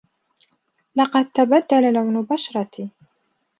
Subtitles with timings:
[0.95, 2.89] لقد تبدّل لون بشرتي.